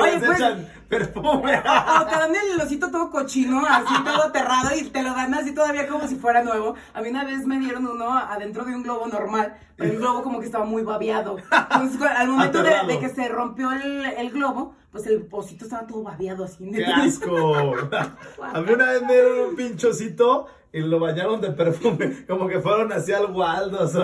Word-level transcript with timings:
Oye, 0.00 0.18
pues- 0.18 0.38
perfume. 0.88 1.58
O 1.58 2.04
te 2.06 2.12
dan 2.16 2.32
el 2.34 2.60
osito 2.60 2.90
todo 2.90 3.10
cochino, 3.10 3.64
así 3.68 3.92
todo 4.04 4.22
aterrado 4.24 4.70
y 4.76 4.84
te 4.84 5.02
lo 5.02 5.14
dan 5.14 5.34
así 5.34 5.52
todavía 5.52 5.88
como 5.88 6.06
si 6.06 6.14
fuera 6.16 6.42
nuevo. 6.44 6.74
A 6.94 7.00
mí 7.02 7.08
una 7.08 7.24
vez 7.24 7.44
me 7.46 7.58
dieron 7.58 7.86
uno 7.86 8.16
adentro 8.16 8.64
de 8.64 8.74
un 8.74 8.82
globo 8.84 9.06
normal, 9.08 9.56
pero 9.76 9.90
el 9.92 9.98
globo 9.98 10.22
como 10.22 10.38
que 10.38 10.46
estaba 10.46 10.64
muy 10.64 10.82
babeado. 10.84 11.38
Entonces 11.72 12.00
al 12.02 12.28
momento 12.28 12.62
de, 12.62 12.74
de 12.86 12.98
que 13.00 13.08
se 13.08 13.28
rompió 13.28 13.72
el, 13.72 14.04
el 14.06 14.30
globo, 14.30 14.76
pues 14.92 15.06
el 15.08 15.26
osito 15.30 15.64
estaba 15.64 15.86
todo 15.86 16.02
babeado 16.04 16.44
así. 16.44 16.70
¡Qué 16.70 16.84
asco! 16.86 17.74
A 18.42 18.60
mí 18.60 18.72
una 18.72 18.86
vez 18.92 19.02
me 19.02 19.12
dieron 19.12 19.48
un 19.50 19.56
pinchocito 19.56 20.46
y 20.72 20.80
lo 20.80 21.00
bañaron 21.00 21.40
de 21.40 21.50
perfume, 21.52 22.26
como 22.26 22.46
que 22.48 22.60
fueron 22.60 22.92
así 22.92 23.12
al 23.12 23.26
Waldo. 23.32 23.82
o 23.82 23.88
sea, 23.88 24.02